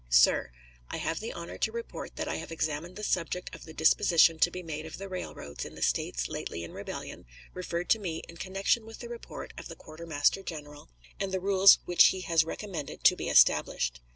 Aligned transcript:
SIR: 0.09 0.51
I 0.89 0.97
have 0.97 1.19
the 1.19 1.31
honor 1.31 1.59
to 1.59 1.71
report 1.71 2.15
that 2.15 2.27
I 2.27 2.37
have 2.37 2.51
examined 2.51 2.95
the 2.95 3.03
subject 3.03 3.53
of 3.53 3.65
the 3.65 3.73
disposition 3.75 4.39
to 4.39 4.49
be 4.49 4.63
made 4.63 4.87
of 4.87 4.97
the 4.97 5.07
railroads 5.07 5.63
in 5.63 5.75
the 5.75 5.83
States 5.83 6.27
lately 6.27 6.63
in 6.63 6.73
rebellion, 6.73 7.25
referred 7.53 7.87
to 7.91 7.99
me 7.99 8.23
in 8.27 8.37
connection 8.37 8.87
with 8.87 8.97
the 8.97 9.09
report 9.09 9.53
of 9.59 9.67
the 9.67 9.75
quartermaster 9.75 10.41
general, 10.41 10.89
and 11.19 11.31
the 11.31 11.39
rules 11.39 11.77
which 11.85 12.05
he 12.05 12.21
has 12.21 12.43
recommended 12.43 13.03
to 13.03 13.15
be 13.15 13.29
established. 13.29 14.01